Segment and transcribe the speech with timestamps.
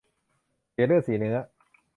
[0.71, 1.37] เสียเลือดเสียเนื้อ